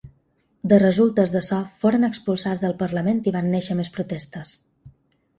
[0.71, 4.55] De resultes d’això foren expulsats del parlament i van néixer més protestes.